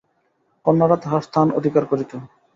কন্যারা 0.65 0.97
তাঁহার 0.97 1.23
স্থান 1.27 1.47
অধিকার 1.59 1.83
করিত। 1.85 2.11